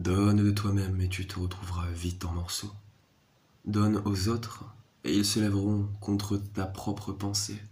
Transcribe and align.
Donne 0.00 0.42
de 0.42 0.50
toi-même 0.50 0.98
et 1.02 1.10
tu 1.10 1.26
te 1.26 1.38
retrouveras 1.38 1.90
vite 1.90 2.24
en 2.24 2.32
morceaux. 2.32 2.72
Donne 3.66 4.00
aux 4.06 4.28
autres 4.28 4.64
et 5.04 5.14
ils 5.14 5.26
se 5.26 5.40
lèveront 5.40 5.90
contre 6.00 6.38
ta 6.38 6.64
propre 6.64 7.12
pensée. 7.12 7.62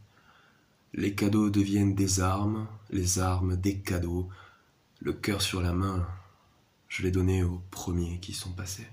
Les 0.93 1.15
cadeaux 1.15 1.49
deviennent 1.49 1.95
des 1.95 2.21
armes, 2.21 2.69
les 2.91 3.19
armes 3.19 3.57
des 3.57 3.79
cadeaux. 3.79 4.29
Le 5.01 5.15
cœur 5.15 5.41
sur 5.41 5.63
la 5.63 5.73
main, 5.73 6.07
je 6.89 7.03
l'ai 7.03 7.11
donné 7.11 7.43
aux 7.43 7.63
premiers 7.71 8.21
qui 8.21 8.35
sont 8.35 8.53
passés. 8.53 8.89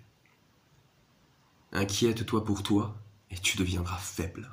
Inquiète-toi 1.74 2.46
pour 2.46 2.64
toi 2.64 2.96
et 3.32 3.38
tu 3.38 3.58
deviendras 3.58 3.98
faible. 3.98 4.50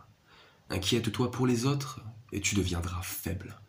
Inquiète-toi 0.71 1.30
pour 1.30 1.46
les 1.46 1.67
autres 1.67 2.01
et 2.33 2.41
tu 2.41 2.57
deviendras 2.57 3.03
faible. 3.03 3.61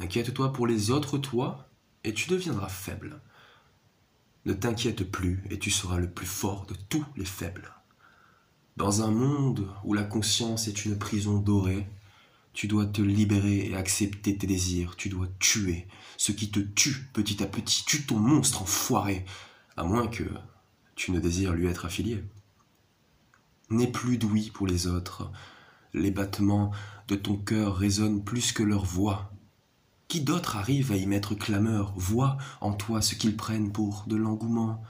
Inquiète-toi 0.00 0.52
pour 0.52 0.66
les 0.66 0.90
autres 0.90 1.16
toi 1.16 1.68
et 2.02 2.12
tu 2.12 2.28
deviendras 2.28 2.68
faible. 2.68 3.20
Ne 4.46 4.52
t'inquiète 4.52 5.02
plus 5.02 5.42
et 5.50 5.58
tu 5.58 5.72
seras 5.72 5.98
le 5.98 6.08
plus 6.08 6.26
fort 6.26 6.66
de 6.66 6.74
tous 6.88 7.04
les 7.16 7.24
faibles. 7.24 7.74
Dans 8.76 9.02
un 9.02 9.10
monde 9.10 9.68
où 9.82 9.92
la 9.92 10.04
conscience 10.04 10.68
est 10.68 10.84
une 10.84 10.96
prison 10.96 11.38
dorée, 11.38 11.84
tu 12.52 12.68
dois 12.68 12.86
te 12.86 13.02
libérer 13.02 13.66
et 13.66 13.74
accepter 13.74 14.38
tes 14.38 14.46
désirs. 14.46 14.94
Tu 14.96 15.08
dois 15.08 15.26
tuer 15.40 15.88
ce 16.16 16.30
qui 16.30 16.52
te 16.52 16.60
tue 16.60 17.08
petit 17.12 17.42
à 17.42 17.46
petit. 17.46 17.84
Tue 17.84 18.06
ton 18.06 18.18
monstre 18.18 18.62
enfoiré, 18.62 19.26
à 19.76 19.82
moins 19.82 20.06
que 20.06 20.22
tu 20.94 21.10
ne 21.10 21.18
désires 21.18 21.52
lui 21.52 21.66
être 21.66 21.84
affilié. 21.84 22.22
N'aie 23.68 23.90
plus 23.90 24.16
d'ouïe 24.16 24.50
pour 24.50 24.68
les 24.68 24.86
autres. 24.86 25.28
Les 25.92 26.12
battements 26.12 26.70
de 27.08 27.16
ton 27.16 27.36
cœur 27.36 27.76
résonnent 27.76 28.22
plus 28.22 28.52
que 28.52 28.62
leur 28.62 28.84
voix. 28.84 29.32
Qui 30.08 30.20
d'autre 30.20 30.56
arrive 30.56 30.92
à 30.92 30.96
y 30.96 31.06
mettre 31.06 31.34
clameur, 31.34 31.92
voit 31.96 32.36
en 32.60 32.72
toi 32.72 33.02
ce 33.02 33.16
qu'ils 33.16 33.36
prennent 33.36 33.72
pour 33.72 34.04
de 34.06 34.14
l'engouement? 34.14 34.82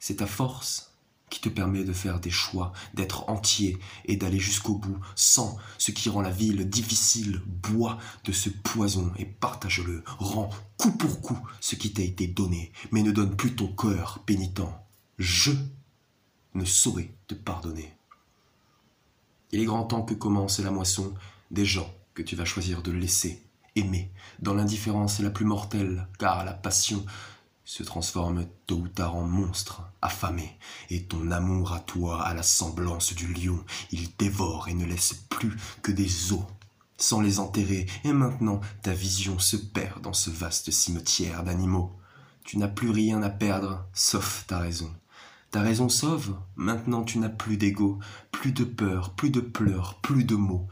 C'est 0.00 0.16
ta 0.16 0.26
force 0.26 0.90
qui 1.30 1.40
te 1.40 1.48
permet 1.48 1.84
de 1.84 1.92
faire 1.92 2.18
des 2.18 2.30
choix, 2.30 2.72
d'être 2.94 3.28
entier 3.30 3.78
et 4.04 4.16
d'aller 4.16 4.40
jusqu'au 4.40 4.74
bout, 4.74 4.98
sans 5.14 5.56
ce 5.78 5.92
qui 5.92 6.08
rend 6.08 6.22
la 6.22 6.30
ville 6.30 6.68
difficile. 6.68 7.40
Bois 7.46 7.98
de 8.24 8.32
ce 8.32 8.50
poison 8.50 9.12
et 9.16 9.26
partage-le. 9.26 10.02
Rends 10.18 10.50
coup 10.76 10.90
pour 10.90 11.20
coup 11.20 11.38
ce 11.60 11.76
qui 11.76 11.92
t'a 11.92 12.02
été 12.02 12.26
donné, 12.26 12.72
mais 12.90 13.02
ne 13.02 13.12
donne 13.12 13.36
plus 13.36 13.54
ton 13.54 13.68
cœur 13.68 14.24
pénitent. 14.26 14.60
Je 15.18 15.52
ne 16.54 16.64
saurais 16.64 17.14
te 17.28 17.34
pardonner. 17.34 17.94
Il 19.52 19.60
est 19.60 19.66
grand 19.66 19.84
temps 19.84 20.02
que 20.02 20.14
commence 20.14 20.58
la 20.58 20.72
moisson 20.72 21.14
des 21.52 21.64
gens 21.64 21.94
que 22.14 22.22
tu 22.22 22.34
vas 22.34 22.44
choisir 22.44 22.82
de 22.82 22.90
laisser 22.90 23.40
aimer 23.76 24.10
dans 24.40 24.54
l'indifférence 24.54 25.20
la 25.20 25.30
plus 25.30 25.44
mortelle, 25.44 26.06
car 26.18 26.44
la 26.44 26.52
passion 26.52 27.04
se 27.64 27.82
transforme 27.84 28.46
tôt 28.66 28.78
ou 28.78 28.88
tard 28.88 29.14
en 29.14 29.22
monstre, 29.22 29.82
affamé, 30.02 30.58
et 30.90 31.04
ton 31.04 31.30
amour 31.30 31.72
à 31.72 31.78
toi 31.78 32.22
a 32.22 32.34
la 32.34 32.42
semblance 32.42 33.14
du 33.14 33.32
lion, 33.32 33.64
il 33.92 34.08
dévore 34.16 34.68
et 34.68 34.74
ne 34.74 34.84
laisse 34.84 35.14
plus 35.28 35.56
que 35.80 35.92
des 35.92 36.32
os, 36.32 36.42
sans 36.96 37.20
les 37.20 37.38
enterrer, 37.38 37.86
et 38.02 38.12
maintenant 38.12 38.60
ta 38.82 38.92
vision 38.92 39.38
se 39.38 39.56
perd 39.56 40.02
dans 40.02 40.12
ce 40.12 40.30
vaste 40.30 40.72
cimetière 40.72 41.44
d'animaux. 41.44 41.92
Tu 42.44 42.58
n'as 42.58 42.66
plus 42.66 42.90
rien 42.90 43.22
à 43.22 43.30
perdre, 43.30 43.86
sauf 43.92 44.44
ta 44.48 44.58
raison. 44.58 44.92
Ta 45.52 45.60
raison 45.60 45.88
sauve, 45.88 46.36
maintenant 46.56 47.04
tu 47.04 47.18
n'as 47.18 47.28
plus 47.28 47.56
d'ego, 47.56 48.00
plus 48.32 48.50
de 48.50 48.64
peur, 48.64 49.14
plus 49.14 49.30
de 49.30 49.40
pleurs, 49.40 50.00
plus 50.00 50.24
de 50.24 50.34
mots, 50.34 50.68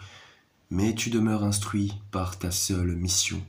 mais 0.71 0.95
tu 0.95 1.11
demeures 1.11 1.45
instruit 1.45 1.95
par 2.11 2.39
ta 2.39 2.51
seule 2.51 2.95
mission, 2.97 3.43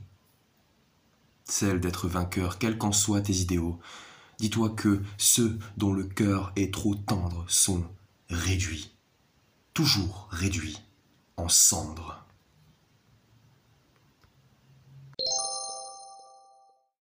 celle 1.44 1.80
d'être 1.80 2.08
vainqueur, 2.08 2.58
quels 2.58 2.78
qu'en 2.78 2.92
soient 2.92 3.20
tes 3.20 3.36
idéaux. 3.36 3.78
Dis-toi 4.38 4.70
que 4.70 5.02
ceux 5.18 5.58
dont 5.76 5.92
le 5.92 6.04
cœur 6.04 6.52
est 6.56 6.72
trop 6.72 6.94
tendre 6.94 7.44
sont 7.48 7.84
réduits, 8.30 8.90
toujours 9.74 10.28
réduits, 10.30 10.80
en 11.36 11.48
cendres. 11.48 12.24